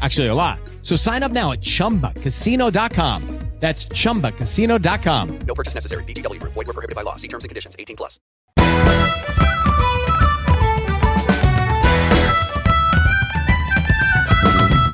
[0.00, 0.58] Actually, a lot.
[0.82, 3.40] So sign up now at chumbacasino.com.
[3.60, 5.38] That's chumbacasino.com.
[5.46, 6.02] No purchase necessary.
[6.04, 6.54] VGW Group.
[6.54, 7.16] Void were prohibited by law.
[7.16, 7.76] See terms and conditions.
[7.78, 8.18] 18 plus.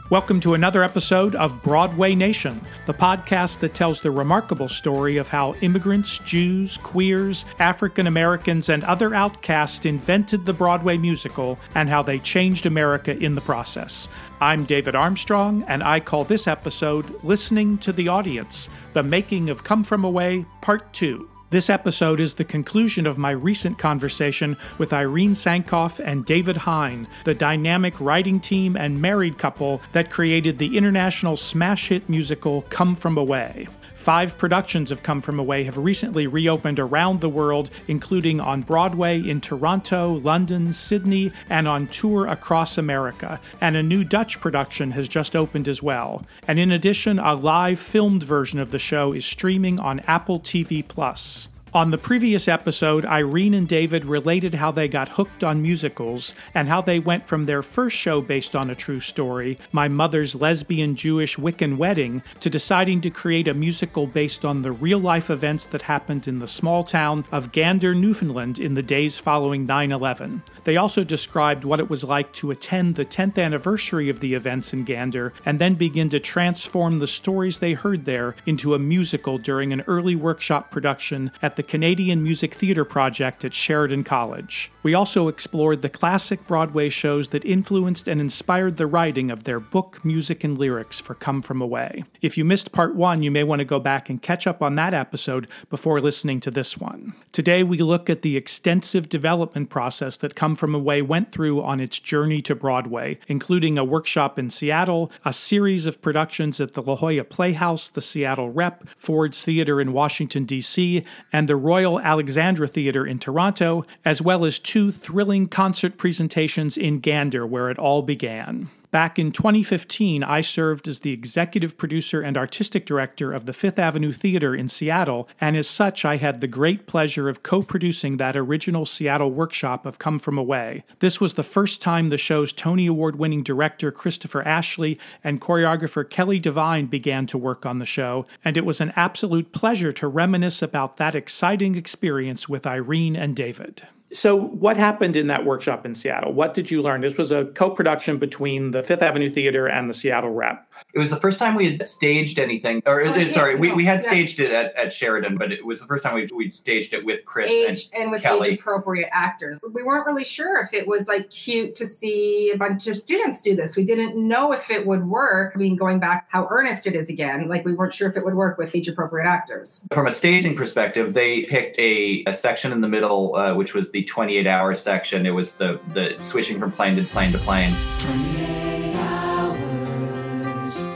[0.09, 5.27] Welcome to another episode of Broadway Nation, the podcast that tells the remarkable story of
[5.27, 12.03] how immigrants, Jews, queers, African Americans, and other outcasts invented the Broadway musical and how
[12.03, 14.09] they changed America in the process.
[14.41, 19.65] I'm David Armstrong, and I call this episode Listening to the Audience The Making of
[19.65, 21.27] Come From Away, Part 2.
[21.49, 27.09] This episode is the conclusion of my recent conversation with Irene Sankoff and David Hein,
[27.25, 32.95] the dynamic writing team and married couple that created the international smash hit musical Come
[32.95, 33.69] From Away.
[34.07, 39.19] Five productions of Come From Away have recently reopened around the world, including on Broadway
[39.19, 43.41] in Toronto, London, Sydney, and on tour across America.
[43.61, 46.25] And a new Dutch production has just opened as well.
[46.47, 50.87] And in addition, a live filmed version of the show is streaming on Apple TV
[50.87, 51.49] Plus.
[51.75, 56.69] On the previous episode, Irene and David related how they got hooked on musicals and
[56.69, 60.95] how they went from their first show based on a true story, My Mother's Lesbian
[60.95, 65.67] Jewish Wiccan Wedding, to deciding to create a musical based on the real life events
[65.67, 70.43] that happened in the small town of Gander, Newfoundland in the days following 9 11.
[70.65, 74.73] They also described what it was like to attend the 10th anniversary of the events
[74.73, 79.37] in Gander and then begin to transform the stories they heard there into a musical
[79.37, 84.71] during an early workshop production at the Canadian Music Theatre Project at Sheridan College.
[84.83, 89.59] We also explored the classic Broadway shows that influenced and inspired the writing of their
[89.59, 92.05] book, music, and lyrics for Come From Away.
[92.23, 94.77] If you missed part one, you may want to go back and catch up on
[94.77, 97.15] that episode before listening to this one.
[97.33, 101.81] Today, we look at the extensive development process that Come From Away went through on
[101.81, 106.83] its journey to Broadway, including a workshop in Seattle, a series of productions at the
[106.83, 112.69] La Jolla Playhouse, the Seattle Rep, Ford's Theater in Washington, D.C., and the Royal Alexandra
[112.69, 118.03] Theater in Toronto, as well as two thrilling concert presentations in Gander, where it all
[118.03, 118.69] began.
[118.91, 123.79] Back in 2015, I served as the executive producer and artistic director of the Fifth
[123.79, 128.17] Avenue Theater in Seattle, and as such, I had the great pleasure of co producing
[128.17, 130.85] that original Seattle workshop of Come From Away.
[131.01, 136.09] This was the first time the show's Tony Award winning director Christopher Ashley and choreographer
[136.09, 140.07] Kelly Devine began to work on the show, and it was an absolute pleasure to
[140.07, 143.83] reminisce about that exciting experience with Irene and David.
[144.13, 146.33] So, what happened in that workshop in Seattle?
[146.33, 147.01] What did you learn?
[147.01, 150.65] This was a co production between the Fifth Avenue Theater and the Seattle Rep.
[150.95, 153.73] It was the first time we had staged anything, or oh, yeah, sorry, no, we,
[153.73, 154.09] we had yeah.
[154.09, 157.05] staged it at, at Sheridan, but it was the first time we we staged it
[157.05, 158.51] with Chris age, and, and with Kelly.
[158.51, 159.59] age appropriate actors.
[159.73, 163.41] We weren't really sure if it was like cute to see a bunch of students
[163.41, 163.77] do this.
[163.77, 165.53] We didn't know if it would work.
[165.55, 168.25] I mean, going back how earnest it is again, like we weren't sure if it
[168.25, 169.85] would work with age appropriate actors.
[169.91, 173.91] From a staging perspective, they picked a, a section in the middle, uh, which was
[173.91, 175.27] the 28 hour section.
[175.27, 177.75] It was the the switching from plane to plane to plane.
[178.01, 180.87] 28 hours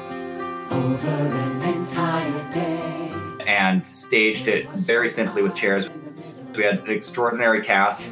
[0.70, 3.44] over an entire day.
[3.46, 5.88] And staged it very simply with chairs.
[6.56, 8.04] We had an extraordinary cast.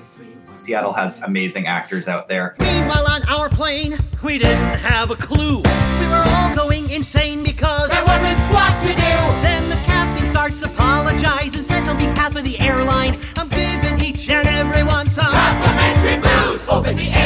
[0.55, 2.57] Seattle has amazing actors out there.
[2.61, 5.59] Meanwhile, on our plane, we didn't have a clue.
[5.59, 9.43] We were all going insane because there wasn't squat to do.
[9.43, 13.88] Then the captain starts apologizing, says on behalf of the airline, I'm giving
[14.59, 16.69] each and every one some complimentary booze.
[16.69, 17.18] Open the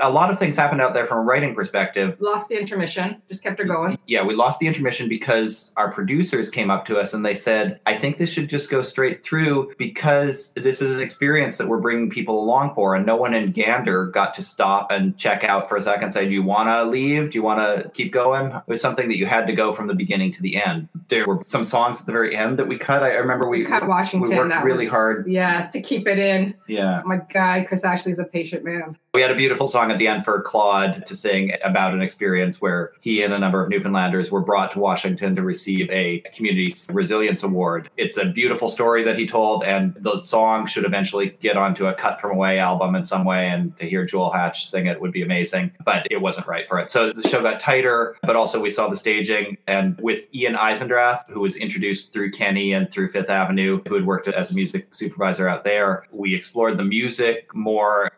[0.00, 2.16] A lot of things happened out there from a writing perspective.
[2.20, 3.98] Lost the intermission, just kept her going.
[4.06, 7.80] Yeah, we lost the intermission because our producers came up to us and they said,
[7.86, 11.80] I think this should just go straight through because this is an experience that we're
[11.80, 12.94] bringing people along for.
[12.94, 16.26] And no one in Gander got to stop and check out for a second, say,
[16.28, 17.30] Do you want to leave?
[17.30, 18.52] Do you want to keep going?
[18.52, 20.88] It was something that you had to go from the beginning to the end.
[21.08, 23.02] There were some songs at the very end that we cut.
[23.02, 24.30] I I remember we, We cut Washington.
[24.30, 25.26] we worked really was- hard.
[25.26, 26.54] Yeah, to keep it in.
[26.68, 27.02] Yeah.
[27.04, 28.96] Oh my God, Chris Ashley's a patient man.
[29.12, 32.60] We had a beautiful song at the end for Claude to sing about an experience
[32.60, 36.72] where he and a number of Newfoundlanders were brought to Washington to receive a Community
[36.92, 37.90] Resilience Award.
[37.96, 41.94] It's a beautiful story that he told, and the song should eventually get onto a
[41.94, 43.48] Cut From Away album in some way.
[43.48, 46.78] And to hear Joel Hatch sing it would be amazing, but it wasn't right for
[46.78, 46.92] it.
[46.92, 49.58] So the show got tighter, but also we saw the staging.
[49.66, 54.06] And with Ian Eisendrath, who was introduced through Kenny and through Fifth Avenue, who had
[54.06, 58.12] worked as a music supervisor out there, we explored the music more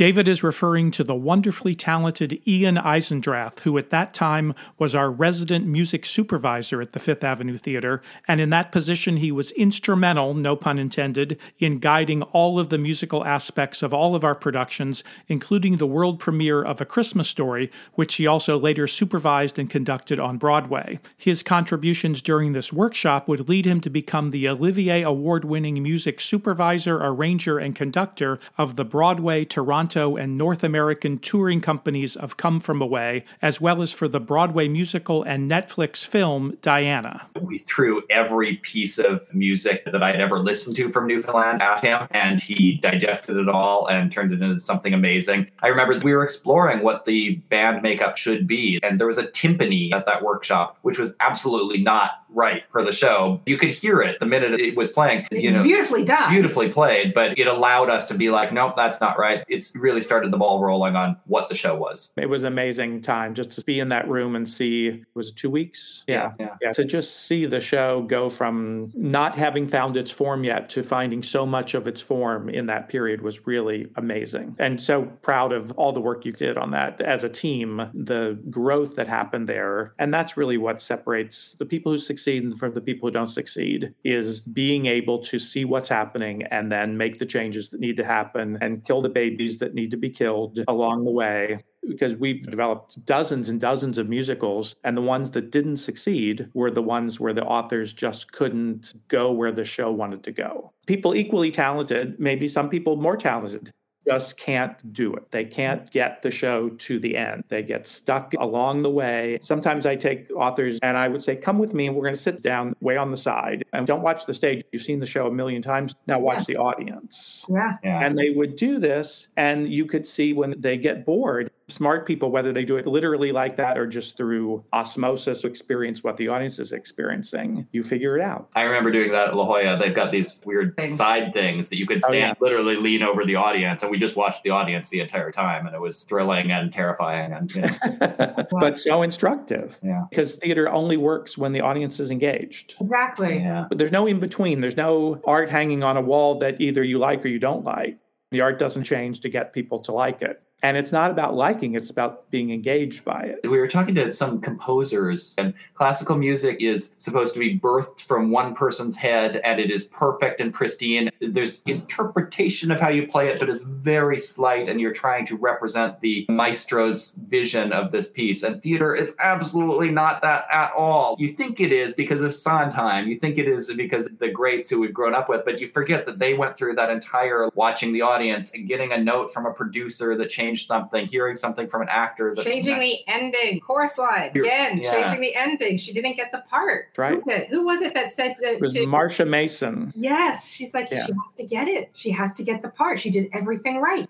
[0.00, 5.10] David is referring to the wonderfully talented Ian Eisendrath, who at that time was our
[5.10, 10.32] resident music supervisor at the Fifth Avenue Theater, and in that position he was instrumental,
[10.32, 15.04] no pun intended, in guiding all of the musical aspects of all of our productions,
[15.28, 20.18] including the world premiere of A Christmas Story, which he also later supervised and conducted
[20.18, 20.98] on Broadway.
[21.18, 26.22] His contributions during this workshop would lead him to become the Olivier Award winning music
[26.22, 32.60] supervisor, arranger, and conductor of the Broadway, Toronto, and North American touring companies of Come
[32.60, 37.26] From Away, as well as for the Broadway musical and Netflix film Diana.
[37.40, 41.82] we threw every piece of music that I had ever listened to from Newfoundland at
[41.82, 45.50] him, and he digested it all and turned it into something amazing.
[45.60, 49.26] I remember we were exploring what the band makeup should be, and there was a
[49.26, 53.40] timpani at that workshop, which was absolutely not right for the show.
[53.46, 55.26] You could hear it the minute it was playing.
[55.30, 56.30] You know, Beautifully done.
[56.30, 59.44] beautifully played, but it allowed us to be like, nope, that's not right.
[59.48, 62.12] It's really started the ball rolling on what the show was.
[62.16, 65.36] It was an amazing time just to be in that room and see, was it
[65.36, 66.04] two weeks?
[66.06, 66.70] Yeah, yeah.
[66.72, 71.22] To just see the show go from not having found its form yet to finding
[71.22, 74.54] so much of its form in that period was really amazing.
[74.58, 78.38] And so proud of all the work you did on that as a team, the
[78.50, 79.94] growth that happened there.
[79.98, 83.94] And that's really what separates the people who succeed from the people who don't succeed
[84.04, 88.04] is being able to see what's happening and then make the changes that need to
[88.04, 91.58] happen and kill the babies that need to be killed along the way
[91.88, 96.70] because we've developed dozens and dozens of musicals, and the ones that didn't succeed were
[96.70, 100.72] the ones where the authors just couldn't go where the show wanted to go.
[100.86, 103.70] People equally talented, maybe some people more talented,
[104.06, 105.30] just can't do it.
[105.30, 107.44] They can't get the show to the end.
[107.48, 109.38] They get stuck along the way.
[109.42, 112.20] Sometimes I take authors and I would say, Come with me, and we're going to
[112.20, 114.62] sit down way on the side and don't watch the stage.
[114.72, 115.94] You've seen the show a million times.
[116.06, 117.44] Now watch the audience.
[117.48, 117.76] Yeah.
[117.84, 122.30] And they would do this, and you could see when they get bored, smart people,
[122.30, 126.58] whether they do it literally like that or just through osmosis, experience what the audience
[126.58, 128.48] is experiencing, you figure it out.
[128.54, 129.78] I remember doing that at La Jolla.
[129.78, 130.96] They've got these weird Things.
[130.96, 134.16] side things that you could Oh, stand, literally lean over the audience, and we just
[134.16, 137.32] watched the audience the entire time, and it was thrilling and terrifying.
[137.32, 142.10] And you know, but so instructive yeah, because theater only works when the audience is
[142.10, 142.74] engaged.
[142.80, 143.38] Exactly.
[143.38, 143.66] yeah.
[143.68, 144.60] But there's no in between.
[144.60, 147.98] There's no art hanging on a wall that either you like or you don't like.
[148.30, 150.40] The art doesn't change to get people to like it.
[150.62, 153.48] And it's not about liking, it's about being engaged by it.
[153.48, 158.30] We were talking to some composers, and classical music is supposed to be birthed from
[158.30, 161.10] one person's head, and it is perfect and pristine.
[161.20, 165.36] There's interpretation of how you play it, but it's very slight, and you're trying to
[165.36, 168.42] represent the maestro's vision of this piece.
[168.42, 171.16] And theater is absolutely not that at all.
[171.18, 174.68] You think it is because of Sondheim, you think it is because of the greats
[174.68, 177.94] who we've grown up with, but you forget that they went through that entire watching
[177.94, 181.82] the audience and getting a note from a producer that changed something, hearing something from
[181.82, 184.78] an actor that Changing the ending, chorus line again.
[184.78, 184.92] yeah.
[184.92, 185.76] Changing the ending.
[185.78, 186.88] She didn't get the part.
[186.96, 187.14] Right.
[187.14, 188.46] Who was it, Who was it that said to?
[188.54, 189.92] It was to- Marsha Mason.
[189.96, 191.06] yes, she's like Yeah.
[191.06, 191.90] she has to get it.
[191.94, 192.98] She has to get the part.
[193.00, 194.08] She did everything right.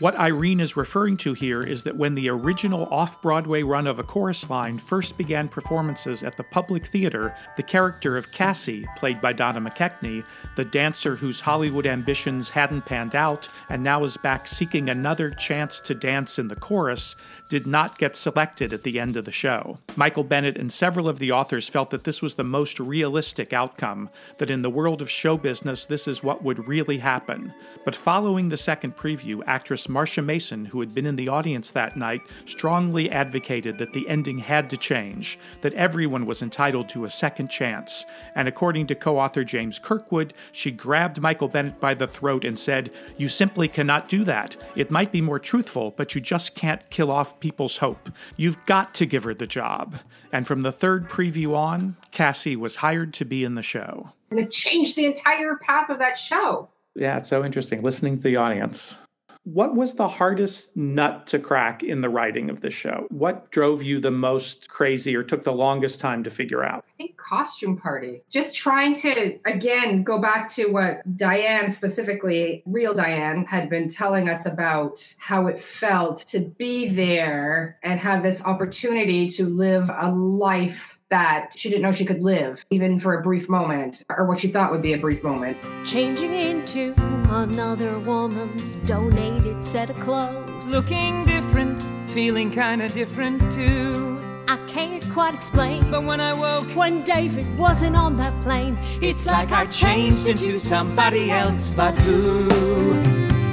[0.00, 4.00] What Irene is referring to here is that when the original off Broadway run of
[4.00, 9.20] A Chorus Line first began performances at the Public Theater, the character of Cassie, played
[9.20, 10.24] by Donna McKechnie,
[10.56, 15.78] the dancer whose Hollywood ambitions hadn't panned out and now is back seeking another chance
[15.78, 17.14] to dance in the chorus,
[17.54, 19.78] did not get selected at the end of the show.
[19.94, 24.10] Michael Bennett and several of the authors felt that this was the most realistic outcome,
[24.38, 27.54] that in the world of show business, this is what would really happen.
[27.84, 31.96] But following the second preview, actress Marsha Mason, who had been in the audience that
[31.96, 37.10] night, strongly advocated that the ending had to change, that everyone was entitled to a
[37.10, 38.04] second chance.
[38.34, 42.58] And according to co author James Kirkwood, she grabbed Michael Bennett by the throat and
[42.58, 44.56] said, You simply cannot do that.
[44.74, 48.08] It might be more truthful, but you just can't kill off people's hope.
[48.38, 49.96] You've got to give her the job.
[50.32, 54.08] And from the third preview on, Cassie was hired to be in the show.
[54.30, 56.70] And it changed the entire path of that show.
[56.96, 58.98] Yeah, it's so interesting listening to the audience.
[59.44, 63.06] What was the hardest nut to crack in the writing of this show?
[63.10, 66.86] What drove you the most crazy or took the longest time to figure out?
[66.94, 68.22] I think costume party.
[68.30, 74.30] Just trying to, again, go back to what Diane specifically, real Diane, had been telling
[74.30, 80.10] us about how it felt to be there and have this opportunity to live a
[80.10, 84.40] life that she didn't know she could live, even for a brief moment, or what
[84.40, 85.56] she thought would be a brief moment.
[85.84, 86.94] Changing into
[87.30, 90.72] another woman's donated set of clothes.
[90.72, 91.80] Looking different,
[92.10, 94.18] feeling kinda different too.
[94.48, 95.90] I can't quite explain.
[95.90, 100.58] But when I woke, when David wasn't on that plane, it's like I changed into
[100.58, 102.92] somebody else, but who?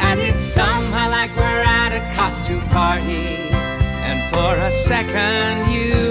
[0.02, 3.38] And it's somehow like we're at a costume party.
[4.04, 6.11] And for a second, you are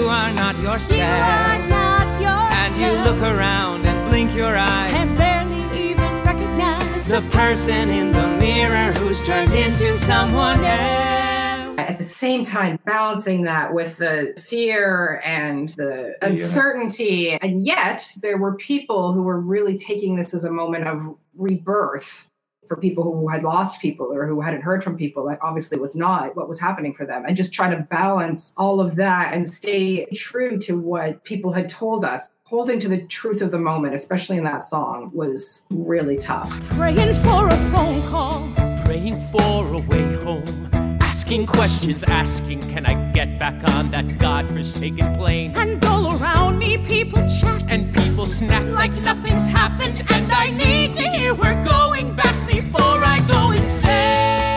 [0.71, 0.99] yourself.
[0.99, 2.53] You are not yourself.
[2.53, 5.09] And you look around and blink your eyes.
[5.09, 11.77] And barely even recognize the person in the mirror who's turned into someone else.
[11.77, 17.31] At the same time, balancing that with the fear and the uncertainty.
[17.31, 22.27] And yet, there were people who were really taking this as a moment of rebirth
[22.71, 25.93] for people who had lost people or who hadn't heard from people that obviously was
[25.93, 27.25] not what was happening for them.
[27.27, 31.67] And just try to balance all of that and stay true to what people had
[31.67, 32.29] told us.
[32.43, 36.49] Holding to the truth of the moment especially in that song was really tough.
[36.69, 38.49] Praying for a phone call.
[38.85, 40.80] Praying for a way home
[41.11, 45.51] asking questions asking can i get back on that godforsaken plane?
[45.57, 47.69] And all around me people chat.
[47.69, 51.33] And people snap like nothing's happened and i need to hear.
[51.33, 54.50] We're going back before I go insane.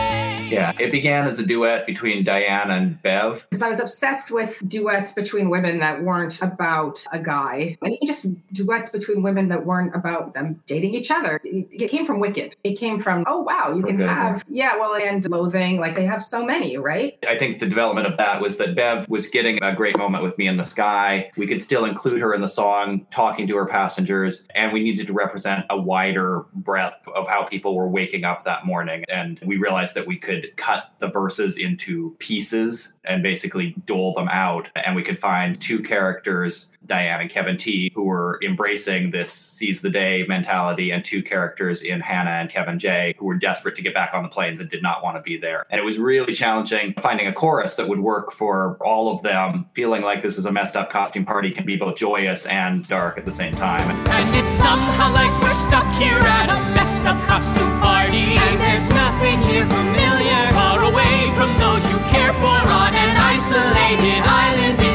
[0.49, 3.47] Yeah, it began as a duet between Diane and Bev.
[3.49, 8.07] Because I was obsessed with duets between women that weren't about a guy, and even
[8.07, 11.41] just duets between women that weren't about them dating each other.
[11.43, 12.55] It, it came from Wicked.
[12.63, 15.79] It came from, oh wow, you can have, yeah, well, and Loathing.
[15.79, 17.17] Like they have so many, right?
[17.27, 20.37] I think the development of that was that Bev was getting a great moment with
[20.37, 21.31] Me and the Sky.
[21.37, 25.07] We could still include her in the song, talking to her passengers, and we needed
[25.07, 29.03] to represent a wider breadth of how people were waking up that morning.
[29.09, 34.27] And we realized that we could cut the verses into pieces and basically dole them
[34.29, 34.69] out.
[34.75, 39.81] And we could find two characters, Diane and Kevin T, who were embracing this seize
[39.81, 43.81] the day mentality, and two characters in Hannah and Kevin J, who were desperate to
[43.81, 45.65] get back on the planes and did not want to be there.
[45.69, 49.65] And it was really challenging finding a chorus that would work for all of them,
[49.73, 53.17] feeling like this is a messed up costume party can be both joyous and dark
[53.17, 53.89] at the same time.
[54.09, 58.37] And it's somehow like we're stuck here at a messed up costume party.
[58.37, 64.21] And there's nothing here familiar, far away from those you care for on an isolated
[64.25, 64.94] island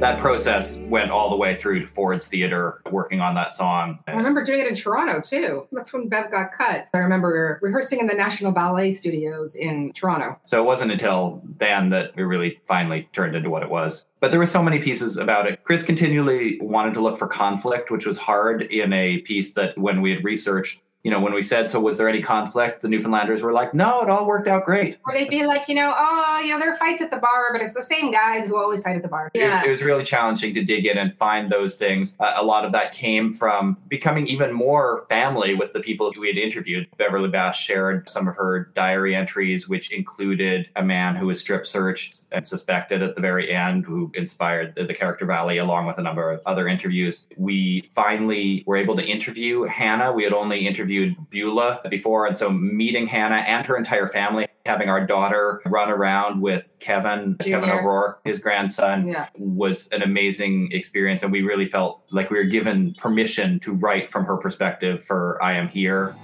[0.00, 3.98] That process went all the way through to Ford's Theater, working on that song.
[4.06, 5.66] I remember doing it in Toronto too.
[5.72, 6.88] That's when Bev got cut.
[6.92, 10.38] I remember rehearsing in the National Ballet Studios in Toronto.
[10.44, 14.04] So it wasn't until then that it really finally turned into what it was.
[14.20, 15.64] But there were so many pieces about it.
[15.64, 20.02] Chris continually wanted to look for conflict, which was hard in a piece that when
[20.02, 22.82] we had researched, you know, when we said, so was there any conflict?
[22.82, 24.98] The Newfoundlanders were like, no, it all worked out great.
[25.06, 27.52] Or they'd be like, you know, oh, you know, there are fights at the bar,
[27.52, 29.30] but it's the same guys who always fight at the bar.
[29.32, 29.62] Yeah.
[29.62, 32.16] It, it was really challenging to dig in and find those things.
[32.18, 36.22] Uh, a lot of that came from becoming even more family with the people who
[36.22, 36.88] we had interviewed.
[36.96, 41.66] Beverly Bass shared some of her diary entries, which included a man who was strip
[41.66, 45.98] searched and suspected at the very end, who inspired the, the character Valley, along with
[45.98, 47.28] a number of other interviews.
[47.36, 50.12] We finally were able to interview Hannah.
[50.12, 50.95] We had only interviewed
[51.30, 52.26] Beulah before.
[52.26, 57.36] And so meeting Hannah and her entire family, having our daughter run around with Kevin,
[57.40, 57.60] Junior.
[57.60, 59.28] Kevin O'Rourke, his grandson, Yeah.
[59.36, 61.22] was an amazing experience.
[61.22, 65.38] And we really felt like we were given permission to write from her perspective for
[65.42, 66.14] I Am Here.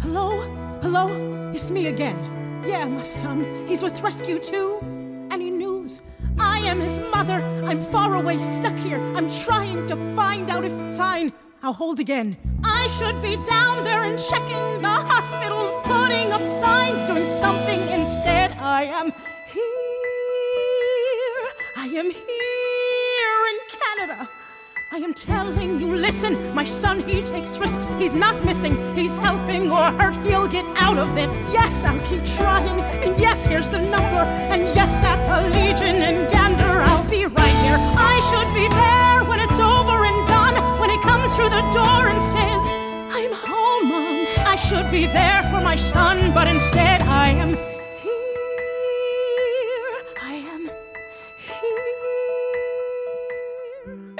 [0.00, 0.40] Hello?
[0.82, 1.50] Hello?
[1.54, 2.16] It's me again.
[2.66, 3.44] Yeah, my son.
[3.68, 4.80] He's with Rescue too.
[5.30, 6.00] Any news?
[6.38, 7.44] I am his mother.
[7.64, 8.98] I'm far away, stuck here.
[9.14, 11.32] I'm trying to find out if fine.
[11.64, 12.36] I'll hold again.
[12.62, 17.80] I should be down there and checking the hospitals, putting up signs, doing something.
[17.88, 19.10] Instead, I am
[19.46, 19.62] here.
[21.74, 24.28] I am here in Canada.
[24.92, 27.94] I am telling you, listen, my son, he takes risks.
[27.98, 30.16] He's not missing, he's helping or hurt.
[30.26, 31.46] He'll get out of this.
[31.50, 32.78] Yes, I'll keep trying.
[33.02, 34.24] And yes, here's the number.
[34.52, 37.78] And yes, at the Legion in Gander, I'll be right here.
[37.96, 39.93] I should be there when it's over
[41.34, 42.70] through the door and says,
[43.10, 44.26] I'm home, Mom.
[44.46, 47.73] I should be there for my son, but instead I am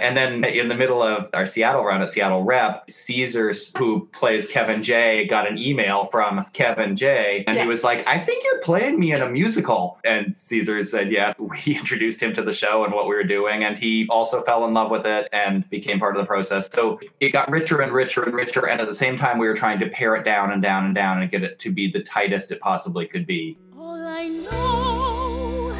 [0.04, 4.46] And then in the middle of our Seattle round at Seattle Rep, Caesars, who plays
[4.46, 7.62] Kevin J, got an email from Kevin J, and yeah.
[7.62, 9.98] he was like, I think you're playing me in a musical.
[10.04, 11.34] And Caesar said, Yes.
[11.54, 13.64] We introduced him to the show and what we were doing.
[13.64, 16.68] And he also fell in love with it and became part of the process.
[16.72, 18.68] So it got richer and richer and richer.
[18.68, 20.94] And at the same time, we were trying to pare it down and down and
[20.94, 23.56] down and get it to be the tightest it possibly could be.
[23.76, 25.76] All I know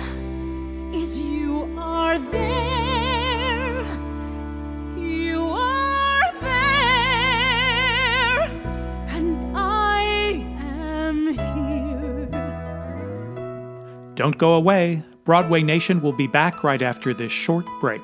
[0.93, 2.84] is you are there.
[14.15, 15.03] Don't go away.
[15.25, 18.03] Broadway Nation will be back right after this short break.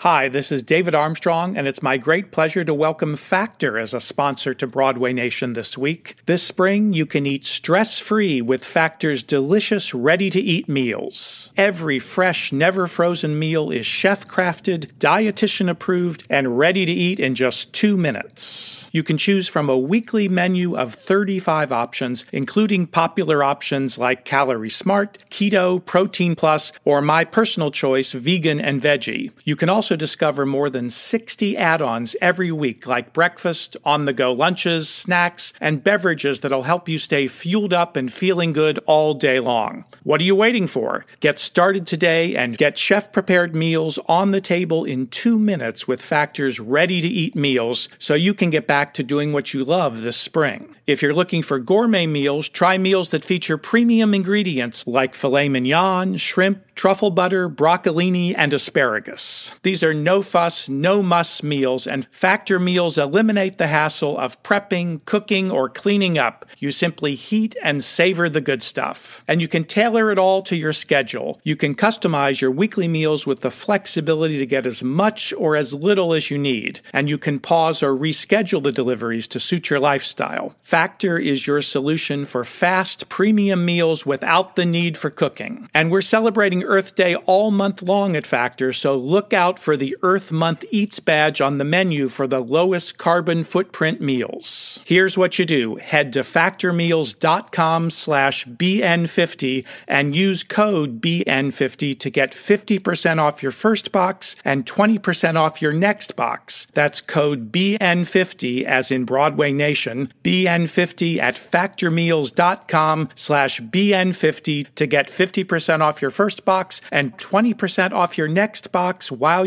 [0.00, 4.00] Hi, this is David Armstrong, and it's my great pleasure to welcome Factor as a
[4.00, 6.16] sponsor to Broadway Nation this week.
[6.24, 11.50] This spring, you can eat stress free with Factor's delicious, ready to eat meals.
[11.54, 17.34] Every fresh, never frozen meal is chef crafted, dietitian approved, and ready to eat in
[17.34, 18.88] just two minutes.
[18.92, 24.70] You can choose from a weekly menu of 35 options, including popular options like Calorie
[24.70, 29.30] Smart, Keto, Protein Plus, or my personal choice, Vegan and Veggie.
[29.44, 34.04] You can also also discover more than 60 add ons every week, like breakfast, on
[34.04, 38.78] the go lunches, snacks, and beverages that'll help you stay fueled up and feeling good
[38.86, 39.84] all day long.
[40.04, 41.04] What are you waiting for?
[41.18, 46.00] Get started today and get chef prepared meals on the table in two minutes with
[46.00, 50.02] Factor's ready to eat meals so you can get back to doing what you love
[50.02, 50.72] this spring.
[50.90, 56.16] If you're looking for gourmet meals, try meals that feature premium ingredients like filet mignon,
[56.16, 59.52] shrimp, truffle butter, broccolini, and asparagus.
[59.62, 65.04] These are no fuss, no muss meals, and Factor meals eliminate the hassle of prepping,
[65.04, 66.44] cooking, or cleaning up.
[66.58, 69.24] You simply heat and savor the good stuff.
[69.26, 71.40] And you can tailor it all to your schedule.
[71.44, 75.74] You can customize your weekly meals with the flexibility to get as much or as
[75.74, 76.80] little as you need.
[76.92, 80.54] And you can pause or reschedule the deliveries to suit your lifestyle.
[80.60, 85.68] Factor is your solution for fast, premium meals without the need for cooking.
[85.74, 89.96] And we're celebrating Earth Day all month long at Factor, so look out for the
[90.02, 94.80] Earth Month Eats badge on the menu for the lowest carbon footprint meals.
[94.84, 95.76] Here's what you do.
[95.76, 103.92] Head to factormeals.com slash BN50 and use code BN50 to get 50% off your first
[103.92, 106.66] box and 20% off your next box.
[106.74, 115.80] That's code BN50 as in Broadway Nation, BN50 at factormeals.com slash BN50 to get 50%
[115.80, 119.46] off your first box and 20% off your next box while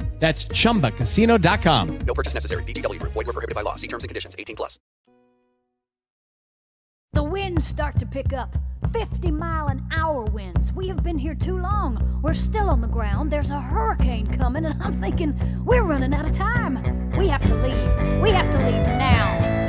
[0.21, 1.99] That's ChumbaCasino.com.
[2.05, 2.63] No purchase necessary.
[2.63, 3.01] VGW.
[3.01, 3.75] Void were prohibited by law.
[3.75, 4.35] See terms and conditions.
[4.37, 4.79] 18 plus.
[7.13, 8.55] The winds start to pick up.
[8.93, 10.73] 50 mile an hour winds.
[10.73, 12.19] We have been here too long.
[12.21, 13.31] We're still on the ground.
[13.31, 17.11] There's a hurricane coming, and I'm thinking we're running out of time.
[17.17, 18.21] We have to leave.
[18.21, 19.60] We have to leave now.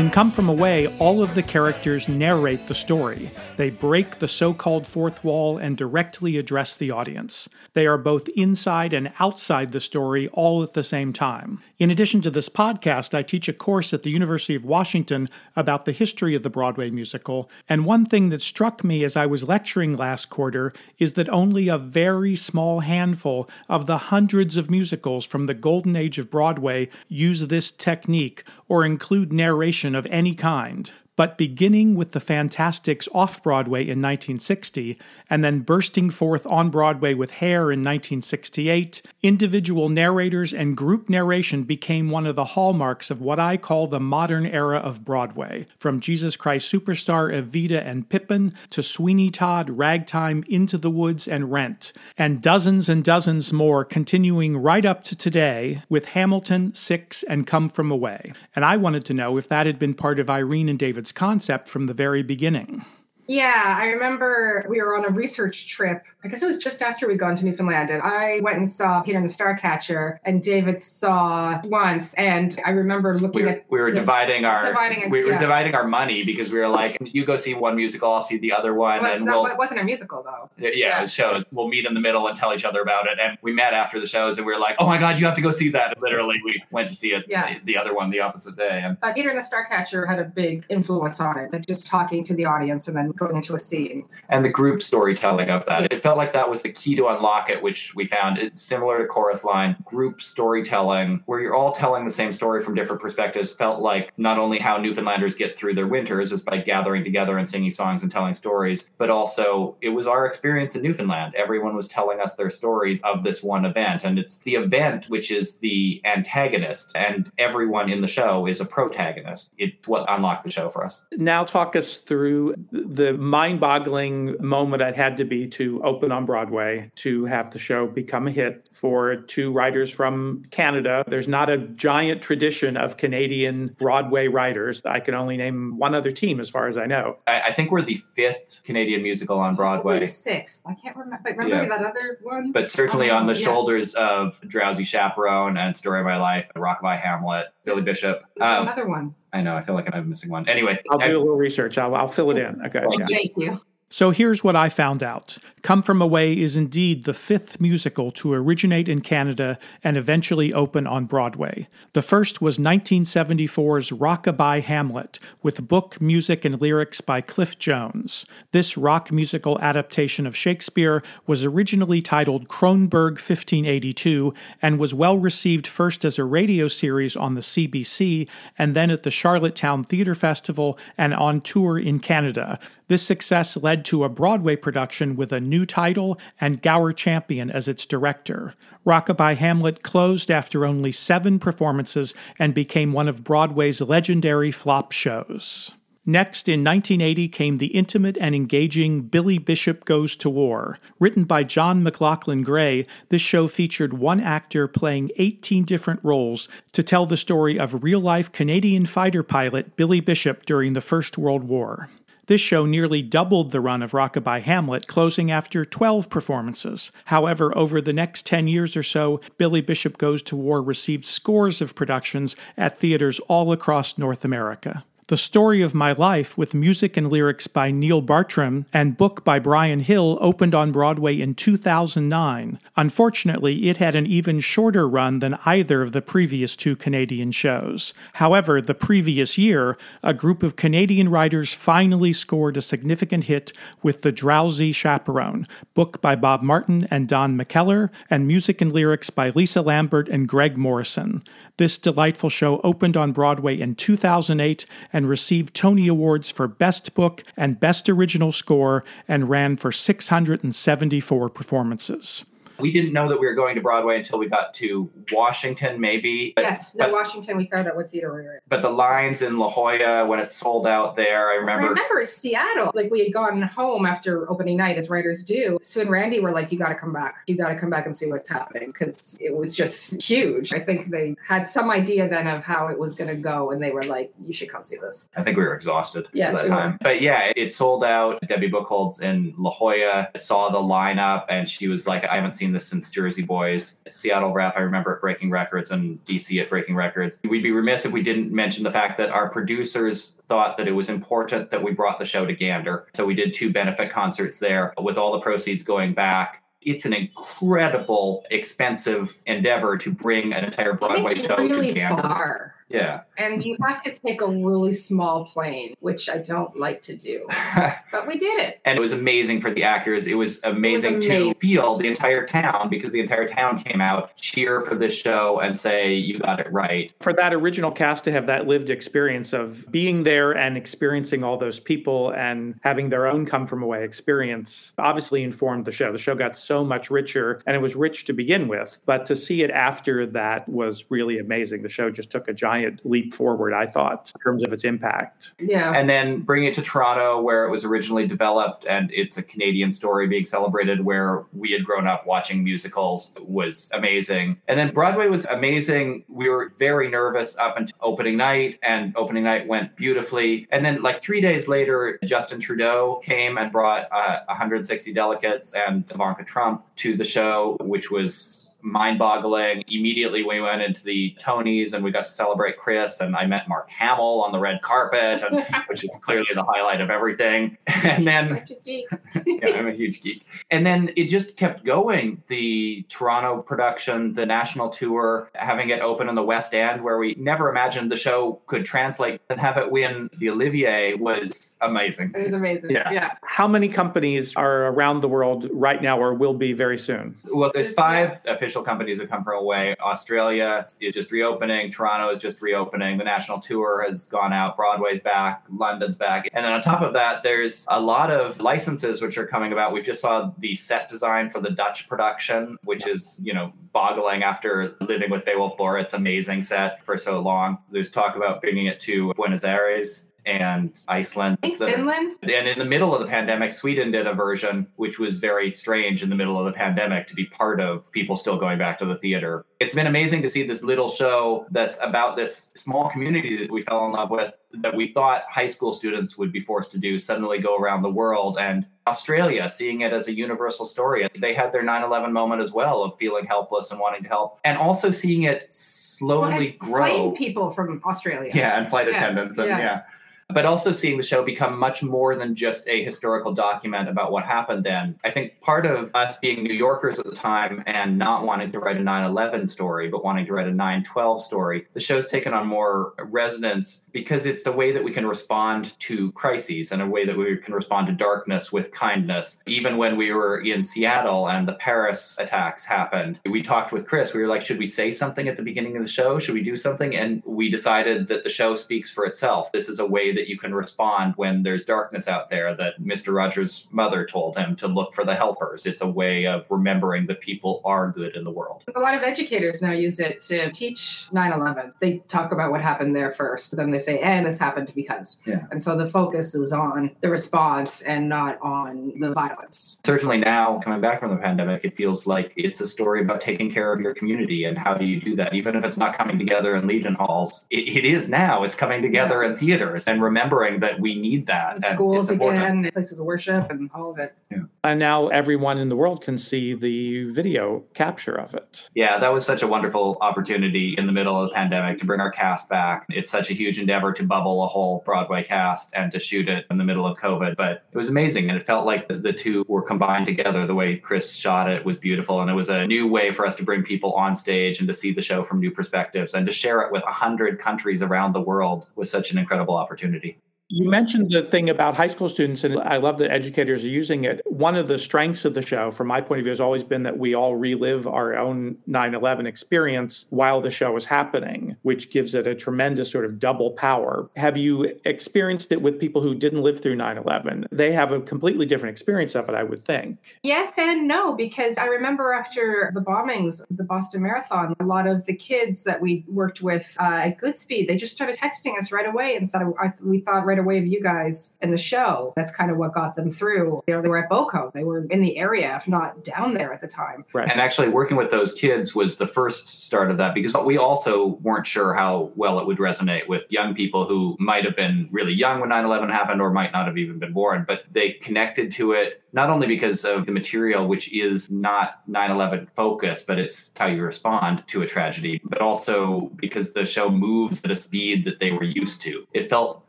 [0.00, 3.30] In Come From Away, all of the characters narrate the story.
[3.56, 7.50] They break the so called fourth wall and directly address the audience.
[7.74, 11.62] They are both inside and outside the story all at the same time.
[11.80, 15.86] In addition to this podcast, I teach a course at the University of Washington about
[15.86, 19.48] the history of the Broadway musical, and one thing that struck me as I was
[19.48, 25.24] lecturing last quarter is that only a very small handful of the hundreds of musicals
[25.24, 30.92] from the golden age of Broadway use this technique or include narration of any kind.
[31.20, 37.12] But beginning with the Fantasticks off Broadway in 1960, and then bursting forth on Broadway
[37.12, 43.20] with Hair in 1968, individual narrators and group narration became one of the hallmarks of
[43.20, 45.66] what I call the modern era of Broadway.
[45.78, 51.52] From Jesus Christ Superstar, Evita and Pippin, to Sweeney Todd, Ragtime, Into the Woods, and
[51.52, 57.46] Rent, and dozens and dozens more continuing right up to today with Hamilton, Six, and
[57.46, 58.32] Come From Away.
[58.56, 61.68] And I wanted to know if that had been part of Irene and David's concept
[61.68, 62.84] from the very beginning.
[63.30, 66.02] Yeah, I remember we were on a research trip.
[66.24, 67.88] I guess it was just after we'd gone to Newfoundland.
[67.90, 72.12] And I went and saw Peter and the Starcatcher, and David saw once.
[72.14, 73.64] And I remember looking we were, at.
[73.70, 75.38] we were the- dividing our dividing, we were yeah.
[75.38, 78.52] dividing our money because we were like, you go see one musical, I'll see the
[78.52, 80.50] other one, Well, and not, we'll it wasn't a musical, though.
[80.58, 81.44] yeah, it was shows.
[81.52, 83.20] We'll meet in the middle and tell each other about it.
[83.22, 85.36] And we met after the shows, and we were like, oh my god, you have
[85.36, 85.92] to go see that.
[85.94, 87.54] And literally, we went to see it Yeah.
[87.60, 88.82] the, the other one the opposite day.
[88.84, 92.24] And Uh, Peter and the Starcatcher had a big influence on it, like just talking
[92.24, 94.04] to the audience and then going into a scene.
[94.30, 95.92] and the group storytelling of that.
[95.92, 98.98] It felt like that was the key to unlock it, which we found it's similar
[98.98, 99.76] to Chorus Line.
[99.84, 104.38] Group storytelling, where you're all telling the same story from different perspectives, felt like not
[104.38, 108.10] only how Newfoundlanders get through their winters is by gathering together and singing songs and
[108.10, 111.34] telling stories, but also it was our experience in Newfoundland.
[111.34, 115.30] Everyone was telling us their stories of this one event, and it's the event which
[115.30, 119.52] is the antagonist, and everyone in the show is a protagonist.
[119.58, 121.04] It's what unlocked the show for us.
[121.12, 126.26] Now, talk us through the mind boggling moment it had to be to open on
[126.26, 131.04] Broadway, to have the show become a hit for two writers from Canada.
[131.06, 134.82] There's not a giant tradition of Canadian Broadway writers.
[134.84, 137.18] I can only name one other team as far as I know.
[137.26, 140.06] I, I think we're the fifth Canadian musical on Broadway.
[140.06, 140.62] Sixth.
[140.66, 141.20] I can't remember.
[141.24, 141.78] But remember Yeah.
[141.78, 142.52] that other one?
[142.52, 143.44] but certainly Oh, on the yeah.
[143.44, 148.22] shoulders of Drowsy Chaperone and Story of My Life, Rockabye Hamlet, Billy Bishop.
[148.40, 149.14] Um, another one.
[149.32, 150.48] I know, I feel like I'm missing one.
[150.48, 151.78] Anyway, I'll do a little research.
[151.78, 152.60] I'll, I'll fill it in.
[152.66, 152.84] Okay.
[152.98, 153.06] yeah.
[153.06, 153.60] Thank you.
[153.88, 158.32] So here's what I found out Come From Away is indeed the fifth musical to
[158.32, 161.68] originate in Canada and eventually open on Broadway.
[161.92, 168.24] The first was 1974's Rockabye Hamlet, with book, music, and lyrics by Cliff Jones.
[168.52, 175.66] This rock musical adaptation of Shakespeare was originally titled Kronborg 1582 and was well received
[175.66, 180.78] first as a radio series on the CBC and then at the Charlottetown Theatre Festival
[180.96, 182.58] and on tour in Canada.
[182.90, 187.68] This success led to a Broadway production with a new title and Gower Champion as
[187.68, 188.54] its director.
[188.86, 195.72] Rockabye Hamlet closed after only seven performances and became one of Broadway's legendary flop shows.
[196.06, 200.78] Next, in 1980, came the intimate and engaging Billy Bishop Goes to War.
[200.98, 206.82] Written by John MacLachlan Gray, this show featured one actor playing 18 different roles to
[206.82, 211.44] tell the story of real life Canadian fighter pilot Billy Bishop during the First World
[211.44, 211.90] War.
[212.30, 216.92] This show nearly doubled the run of Rockabye Hamlet, closing after 12 performances.
[217.06, 221.60] However, over the next 10 years or so, Billy Bishop Goes to War received scores
[221.60, 224.84] of productions at theaters all across North America.
[225.10, 229.40] The Story of My Life, with music and lyrics by Neil Bartram and book by
[229.40, 232.60] Brian Hill, opened on Broadway in 2009.
[232.76, 237.92] Unfortunately, it had an even shorter run than either of the previous two Canadian shows.
[238.12, 244.02] However, the previous year, a group of Canadian writers finally scored a significant hit with
[244.02, 245.44] The Drowsy Chaperone,
[245.74, 250.28] book by Bob Martin and Don McKellar, and music and lyrics by Lisa Lambert and
[250.28, 251.24] Greg Morrison.
[251.56, 257.24] This delightful show opened on Broadway in 2008 and received Tony Awards for Best Book
[257.36, 262.24] and Best Original Score and ran for 674 performances.
[262.60, 266.32] We didn't know that we were going to Broadway until we got to Washington, maybe.
[266.36, 267.36] But, Yes, no, Washington.
[267.36, 268.40] We found out what theater we were in.
[268.48, 271.68] but the lines in La Jolla when it sold out there, I I remember.
[271.68, 272.70] remember Seattle.
[272.74, 275.58] Like we had gone home after opening night, as writers do.
[275.62, 277.16] Sue and Randy were like, "You got to come back.
[277.26, 280.52] You got to come back and see what's happening," because it was just huge.
[280.52, 283.62] I think they had some idea then of how it was going to go, and
[283.62, 286.42] they were like, "You should come see this." I think we were exhausted Yes, at
[286.44, 286.60] we that were.
[286.62, 286.78] time.
[286.82, 288.20] But yeah, it sold out.
[288.28, 292.49] Debby Buchholz in La Jolla saw the lineup and she was like, I haven't seen
[292.52, 293.76] this since Jersey Boys.
[293.88, 297.18] Seattle Rep, I remember at Breaking Records and DC at Breaking Records.
[297.28, 300.72] We'd be remiss if we didn't mention the fact that our producers thought that it
[300.72, 302.86] was important that we brought the show to Gander.
[302.94, 306.92] So we did two benefit concerts there with all the proceeds going back It's an
[306.92, 312.02] incredible, expensive endeavor to bring an entire Broadway show really to Gander.
[312.02, 312.54] far.
[312.70, 313.00] Yeah.
[313.18, 317.26] And you have to take a really small plane, which I don't like to do.
[317.92, 318.60] but we did it.
[318.64, 320.06] And it was amazing for the actors.
[320.06, 321.34] It was amazing, amazing.
[321.34, 325.40] to feel the entire town because the entire town came out, cheer for this show,
[325.40, 326.92] and say, You got it right.
[327.00, 331.36] For that original cast to have that lived experience of being there and experiencing all
[331.36, 335.90] those people and having their own come from away experience obviously informed the show.
[335.90, 339.16] The show got so much richer and it was rich to begin with, but to
[339.16, 341.62] see it after that was really amazing.
[341.62, 345.32] The show just took a giant leap forward, I thought, in terms of its impact.
[345.38, 345.72] Yeah.
[345.72, 349.72] And then bring it to Toronto, where it was originally developed, and it's a Canadian
[349.72, 354.38] story being celebrated where we had grown up watching musicals was amazing.
[354.48, 356.04] And then Broadway was amazing.
[356.08, 360.46] We were very nervous up until opening night, and opening night went beautifully.
[360.50, 365.84] And then, like three days later, Justin Trudeau came and brought uh, 160 delegates and
[365.90, 369.64] Ivanka Trump to the show, which was mind boggling.
[369.68, 373.00] Immediately, we went into the Tonys and we got to celebrate Chris.
[373.00, 376.80] And I met Mark Hamill on the red carpet, and, which is clearly the highlight
[376.80, 377.56] of everything.
[377.82, 378.86] And then, Such a geek.
[379.26, 380.24] yeah, I'm a huge geek.
[380.50, 382.22] And then it just kept going.
[382.28, 387.14] The Toronto production, the national tour, having it open in the West End, where we
[387.18, 392.12] never imagined the show could translate and have it win the Olivier was amazing.
[392.14, 392.70] It was amazing.
[392.70, 392.90] Yeah.
[392.90, 393.12] yeah.
[393.22, 397.16] How many companies are around the world right now or will be very soon?
[397.32, 399.74] Well, there's five official companies that come from away.
[399.80, 401.70] Australia is just reopening.
[401.70, 402.98] Toronto is just reopening.
[402.98, 404.56] The national tour has gone out.
[404.56, 405.44] Broadway's back.
[405.48, 406.28] London's back.
[406.32, 409.72] And then on top of that, there's a lot of licenses which are coming about.
[409.72, 414.22] We just saw the set design for the Dutch production, which is, you know, boggling
[414.22, 417.58] after living with Beowulf Borit's amazing set for so long.
[417.70, 421.38] There's talk about bringing it to Buenos Aires and Iceland.
[421.42, 422.12] Finland.
[422.22, 426.02] And in the middle of the pandemic, Sweden did a version which was very strange
[426.02, 428.84] in the middle of the pandemic to be part of people still going back to
[428.84, 429.44] the theater.
[429.60, 433.62] It's been amazing to see this little show that's about this small community that we
[433.62, 436.98] fell in love with that we thought high school students would be forced to do
[436.98, 441.06] suddenly go around the world and Australia seeing it as a universal story.
[441.20, 444.58] They had their 9/11 moment as well of feeling helpless and wanting to help and
[444.58, 447.10] also seeing it slowly Well, grow.
[447.12, 448.32] people from Australia.
[448.34, 449.58] Yeah, and flight Yeah, attendants and yeah.
[449.58, 449.82] yeah.
[450.32, 454.24] But also seeing the show become much more than just a historical document about what
[454.24, 454.96] happened then.
[455.04, 458.58] I think part of us being New Yorkers at the time and not wanting to
[458.58, 462.08] write a 9 11 story, but wanting to write a 9 12 story, the show's
[462.08, 466.82] taken on more resonance because it's a way that we can respond to crises and
[466.82, 469.38] a way that we can respond to darkness with kindness.
[469.46, 474.14] Even when we were in Seattle and the Paris attacks happened, we talked with Chris.
[474.14, 476.18] We were like, should we say something at the beginning of the show?
[476.18, 476.96] Should we do something?
[476.96, 479.52] And we decided that the show speaks for itself.
[479.52, 483.14] This is a way that you can respond when there's darkness out there, that Mr.
[483.14, 485.66] Rogers' mother told him to look for the helpers.
[485.66, 488.64] It's a way of remembering that people are good in the world.
[488.74, 491.72] A lot of educators now use it to teach 9 11.
[491.80, 495.18] They talk about what happened there first, then they say, and this happened because.
[495.26, 495.46] Yeah.
[495.50, 499.78] And so the focus is on the response and not on the violence.
[499.84, 503.50] Certainly now, coming back from the pandemic, it feels like it's a story about taking
[503.50, 505.34] care of your community and how do you do that?
[505.34, 508.44] Even if it's not coming together in Legion halls, it, it is now.
[508.44, 511.56] It's coming together in theaters and remembering that we need that.
[511.56, 514.14] And and schools again, places of worship, and all of it.
[514.62, 518.68] And now everyone in the world can see the video capture of it.
[518.74, 522.00] Yeah, that was such a wonderful opportunity in the middle of the pandemic to bring
[522.00, 522.84] our cast back.
[522.90, 526.44] It's such a huge endeavor to bubble a whole Broadway cast and to shoot it
[526.50, 528.28] in the middle of COVID, but it was amazing.
[528.28, 530.46] And it felt like the, the two were combined together.
[530.46, 532.20] The way Chris shot it was beautiful.
[532.20, 534.74] And it was a new way for us to bring people on stage and to
[534.74, 538.20] see the show from new perspectives and to share it with 100 countries around the
[538.20, 540.18] world was such an incredible opportunity.
[540.52, 544.02] You mentioned the thing about high school students, and I love that educators are using
[544.02, 544.20] it.
[544.26, 546.82] One of the strengths of the show, from my point of view, has always been
[546.82, 551.92] that we all relive our own 9 11 experience while the show is happening, which
[551.92, 554.10] gives it a tremendous sort of double power.
[554.16, 557.46] Have you experienced it with people who didn't live through 9 11?
[557.52, 559.98] They have a completely different experience of it, I would think.
[560.24, 565.04] Yes and no, because I remember after the bombings, the Boston Marathon, a lot of
[565.04, 568.88] the kids that we worked with uh, at Goodspeed, they just started texting us right
[568.88, 572.12] away instead of, we thought right away of you guys and the show.
[572.16, 573.62] That's kind of what got them through.
[573.66, 576.52] They were, they were at BOCO, they were in the area, if not down there
[576.52, 577.04] at the time.
[577.12, 577.30] Right.
[577.30, 581.18] And actually, working with those kids was the first start of that because we also
[581.22, 585.12] weren't sure how well it would resonate with young people who might have been really
[585.12, 588.52] young when 9 11 happened or might not have even been born, but they connected
[588.52, 593.18] to it not only because of the material, which is not 9 11 focused, but
[593.18, 597.56] it's how you respond to a tragedy, but also because the show moves at a
[597.56, 599.04] speed that they were used to.
[599.12, 599.68] It felt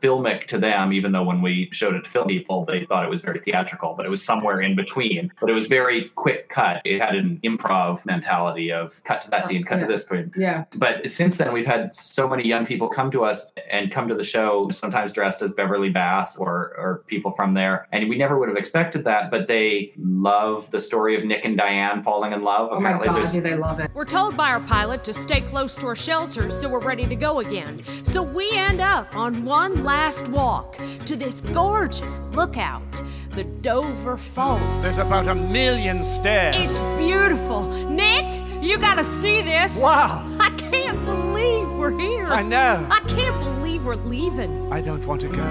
[0.00, 3.10] filmic to them, even though when we showed it to film people, they thought it
[3.10, 5.30] was very theatrical, but it was somewhere in between.
[5.40, 6.80] But it was very quick cut.
[6.84, 9.86] It had an improv mentality of cut to that oh, scene, cut yeah.
[9.86, 10.32] to this point.
[10.36, 10.64] Yeah.
[10.74, 14.14] But since then, we've had so many young people come to us and come to
[14.14, 17.88] the show, sometimes dressed as Beverly Bass or, or people from there.
[17.92, 21.56] And we never would have expected that, but they love the story of Nick and
[21.56, 22.68] Diane falling in love.
[22.72, 23.90] Oh my God, do they love it?
[23.94, 27.16] We're told by our pilot to stay close to our shelters so we're ready to
[27.16, 27.82] go again.
[28.04, 34.60] So we end up on one last walk to this gorgeous lookout, the Dover Fault.
[34.82, 36.54] There's about a million stairs.
[36.58, 37.62] It's beautiful.
[37.88, 38.26] Nick,
[38.62, 39.80] you gotta see this.
[39.80, 40.22] Wow.
[40.38, 42.26] I can't believe we're here.
[42.26, 42.86] I know.
[42.90, 44.70] I can't believe we're leaving.
[44.70, 45.48] I don't want to go.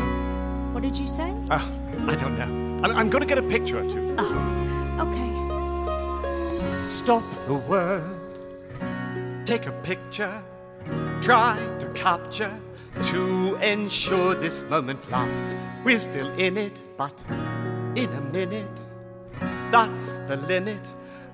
[0.72, 1.34] What did you say?
[1.50, 1.68] Oh,
[2.08, 2.52] I don't know.
[2.84, 4.16] I'm, I'm going to get a picture or two.
[4.20, 4.36] Oh,
[5.06, 6.88] okay.
[6.88, 8.20] Stop the world.
[9.46, 10.44] Take a picture.
[11.22, 12.54] Try to capture
[13.04, 15.56] to ensure this moment lasts.
[15.84, 17.14] We're still in it, but
[17.96, 18.80] in a minute,
[19.72, 20.82] that's the limit.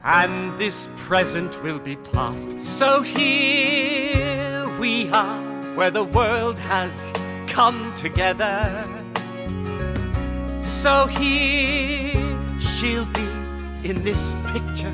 [0.03, 2.61] And this present will be past.
[2.61, 5.41] So here we are,
[5.75, 7.11] where the world has
[7.47, 8.85] come together.
[10.61, 13.27] So here she'll be
[13.83, 14.93] in this picture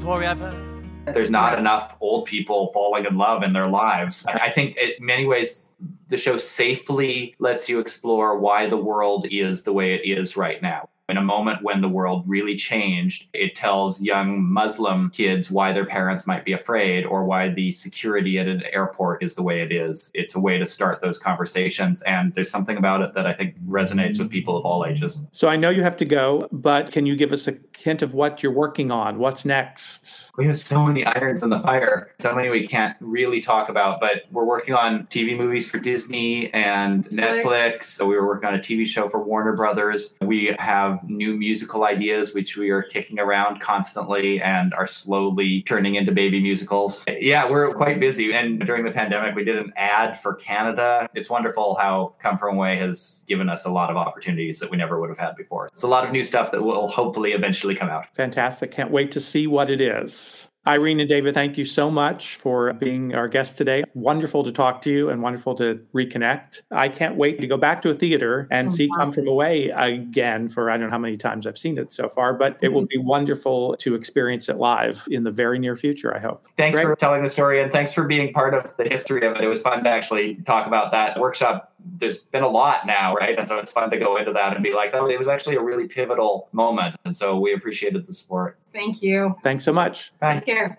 [0.00, 0.67] forever.
[1.14, 4.24] There's not enough old people falling in love in their lives.
[4.26, 5.72] I think in many ways,
[6.08, 10.60] the show safely lets you explore why the world is the way it is right
[10.62, 10.88] now.
[11.10, 15.86] In a moment when the world really changed, it tells young Muslim kids why their
[15.86, 19.72] parents might be afraid or why the security at an airport is the way it
[19.72, 20.10] is.
[20.12, 22.02] It's a way to start those conversations.
[22.02, 25.26] And there's something about it that I think resonates with people of all ages.
[25.32, 28.12] So I know you have to go, but can you give us a hint of
[28.12, 29.18] what you're working on?
[29.18, 30.27] What's next?
[30.38, 33.98] We have so many irons in the fire, so many we can't really talk about,
[33.98, 37.86] but we're working on TV movies for Disney and Netflix.
[37.86, 40.14] So we were working on a TV show for Warner Brothers.
[40.20, 45.96] We have new musical ideas, which we are kicking around constantly and are slowly turning
[45.96, 47.04] into baby musicals.
[47.08, 48.32] Yeah, we're quite busy.
[48.32, 51.08] And during the pandemic, we did an ad for Canada.
[51.14, 54.76] It's wonderful how Come From Away has given us a lot of opportunities that we
[54.76, 55.66] never would have had before.
[55.72, 58.06] It's a lot of new stuff that will hopefully eventually come out.
[58.14, 58.70] Fantastic.
[58.70, 60.27] Can't wait to see what it is.
[60.68, 63.84] Irene and David, thank you so much for being our guest today.
[63.94, 66.60] Wonderful to talk to you and wonderful to reconnect.
[66.70, 70.46] I can't wait to go back to a theater and see Come From Away again
[70.50, 72.82] for I don't know how many times I've seen it so far, but it will
[72.82, 72.98] mm-hmm.
[73.00, 76.46] be wonderful to experience it live in the very near future, I hope.
[76.58, 76.86] Thanks Greg?
[76.86, 79.40] for telling the story and thanks for being part of the history of it.
[79.42, 81.72] It was fun to actually talk about that workshop.
[81.96, 83.38] There's been a lot now, right?
[83.38, 85.56] And so it's fun to go into that and be like, oh, it was actually
[85.56, 86.96] a really pivotal moment.
[87.04, 88.58] And so we appreciated the support.
[88.72, 89.36] Thank you.
[89.42, 90.12] Thanks so much.
[90.22, 90.78] Take care.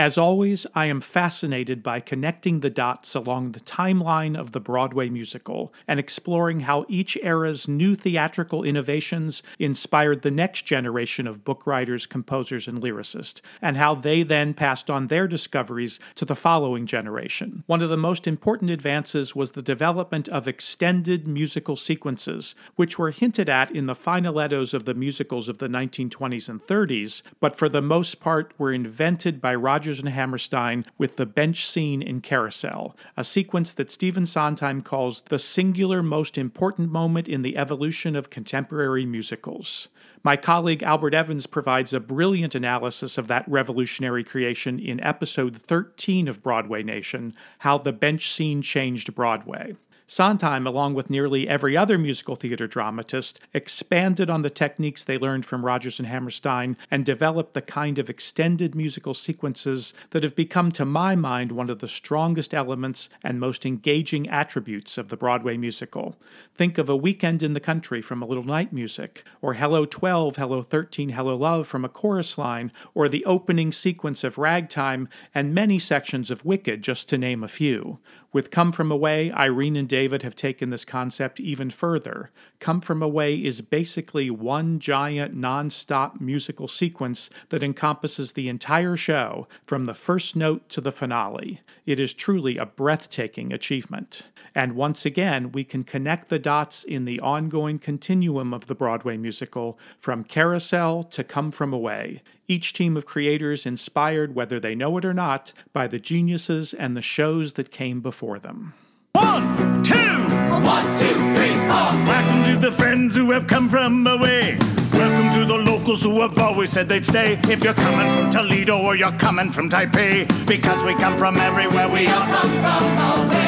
[0.00, 5.10] As always, I am fascinated by connecting the dots along the timeline of the Broadway
[5.10, 11.66] musical and exploring how each era's new theatrical innovations inspired the next generation of book
[11.66, 16.86] writers, composers, and lyricists, and how they then passed on their discoveries to the following
[16.86, 17.62] generation.
[17.66, 23.10] One of the most important advances was the development of extended musical sequences, which were
[23.10, 27.68] hinted at in the finalettos of the musicals of the 1920s and 30s, but for
[27.68, 29.54] the most part were invented by
[29.90, 35.22] Rodgers and Hammerstein with the bench scene in Carousel, a sequence that Stephen Sondheim calls
[35.22, 39.88] the singular most important moment in the evolution of contemporary musicals.
[40.22, 46.28] My colleague Albert Evans provides a brilliant analysis of that revolutionary creation in episode 13
[46.28, 49.74] of Broadway Nation How the Bench Scene Changed Broadway.
[50.10, 55.46] Sondheim, along with nearly every other musical theater dramatist, expanded on the techniques they learned
[55.46, 60.72] from Rodgers and Hammerstein and developed the kind of extended musical sequences that have become,
[60.72, 65.56] to my mind, one of the strongest elements and most engaging attributes of the Broadway
[65.56, 66.16] musical.
[66.56, 70.34] Think of A Weekend in the Country from A Little Night Music, or Hello 12,
[70.34, 75.54] Hello 13, Hello Love from a chorus line, or the opening sequence of Ragtime, and
[75.54, 78.00] many sections of Wicked, just to name a few.
[78.32, 82.30] With Come From Away, Irene and David have taken this concept even further.
[82.60, 88.96] Come From Away is basically one giant, non stop musical sequence that encompasses the entire
[88.96, 91.60] show, from the first note to the finale.
[91.86, 94.22] It is truly a breathtaking achievement.
[94.60, 99.16] And once again, we can connect the dots in the ongoing continuum of the Broadway
[99.16, 102.20] musical, from Carousel to Come From Away.
[102.46, 106.94] Each team of creators inspired, whether they know it or not, by the geniuses and
[106.94, 108.74] the shows that came before them.
[109.12, 111.90] One, two, one, two, three, four.
[112.04, 114.58] Welcome to the friends who have come from away.
[114.92, 117.40] Welcome to the locals who have always said they'd stay.
[117.48, 121.88] If you're coming from Toledo or you're coming from Taipei, because we come from everywhere,
[121.88, 123.39] we all come from away.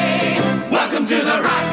[0.73, 1.72] Welcome to the Rock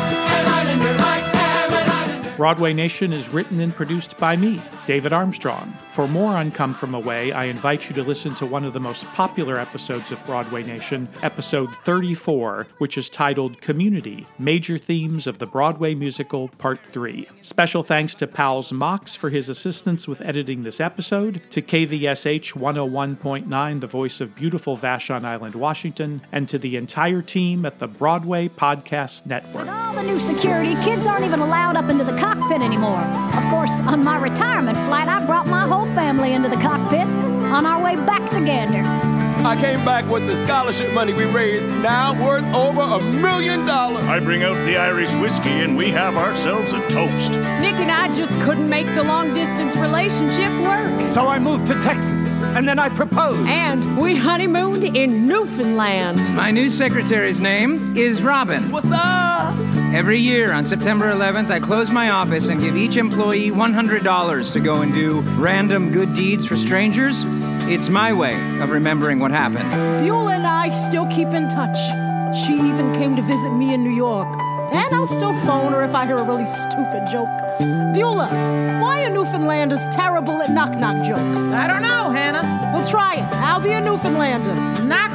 [2.40, 5.74] Broadway Nation is written and produced by me, David Armstrong.
[5.92, 8.80] For more on Come From Away, I invite you to listen to one of the
[8.80, 15.40] most popular episodes of Broadway Nation, episode 34, which is titled Community Major Themes of
[15.40, 17.28] the Broadway Musical, Part 3.
[17.42, 23.82] Special thanks to Pals Mox for his assistance with editing this episode, to KVSH 101.9,
[23.82, 28.48] the voice of beautiful Vashon Island, Washington, and to the entire team at the Broadway
[28.48, 29.68] Podcast Network.
[29.68, 33.02] All the new security, kids aren't even allowed up into the cockpit anymore.
[33.34, 37.66] Of course, on my retirement flight, I brought my whole family into the cockpit on
[37.66, 39.09] our way back to Gander.
[39.46, 44.04] I came back with the scholarship money we raised, now worth over a million dollars.
[44.04, 47.32] I bring out the Irish whiskey and we have ourselves a toast.
[47.32, 51.14] Nick and I just couldn't make the long distance relationship work.
[51.14, 53.48] So I moved to Texas, and then I proposed.
[53.50, 56.20] And we honeymooned in Newfoundland.
[56.36, 58.70] My new secretary's name is Robin.
[58.72, 59.58] What's up?
[59.92, 64.60] Every year on September 11th, I close my office and give each employee $100 to
[64.60, 67.24] go and do random good deeds for strangers.
[67.72, 69.70] It's my way of remembering what happened.
[70.04, 71.78] Beulah and I still keep in touch.
[72.36, 74.28] She even came to visit me in New York.
[74.74, 77.30] And I'll still phone her if I hear a really stupid joke.
[77.94, 78.30] Beulah,
[78.82, 81.54] why are Newfoundlanders terrible at knock knock jokes?
[81.54, 82.72] I don't know, Hannah.
[82.74, 83.36] We'll try it.
[83.36, 84.56] I'll be a Newfoundlander.
[84.86, 85.12] Knock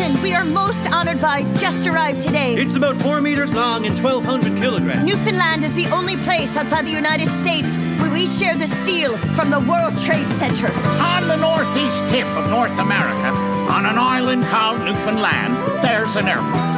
[0.00, 2.54] donation we are most honored by just arrived today.
[2.54, 5.04] It's about four meters long and 1,200 kilograms.
[5.04, 9.50] Newfoundland is the only place outside the United States where we share the steel from
[9.50, 10.68] the World Trade Center.
[11.02, 13.28] On the northeast tip of North America,
[13.70, 16.70] on an island called Newfoundland, there's an airport.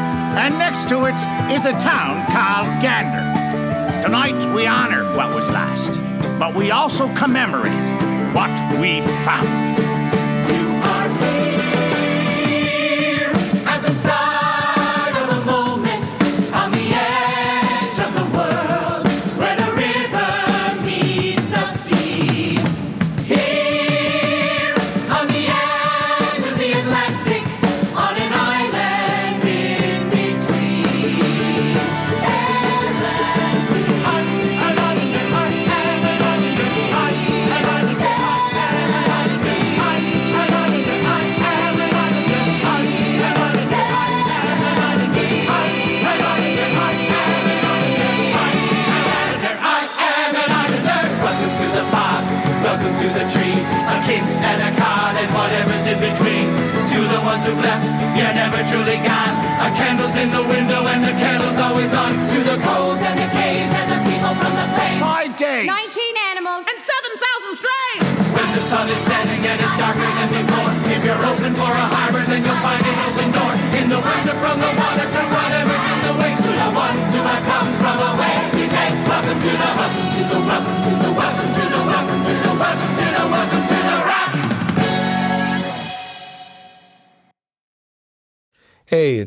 [0.43, 1.19] And next to it
[1.53, 3.23] is a town called Gander.
[4.03, 6.01] Tonight we honor what was lost,
[6.39, 7.73] but we also commemorate
[8.35, 8.51] what
[8.81, 9.92] we found.